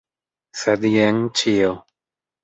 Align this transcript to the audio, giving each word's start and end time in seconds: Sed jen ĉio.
Sed 0.61 0.87
jen 0.93 1.19
ĉio. 1.41 1.69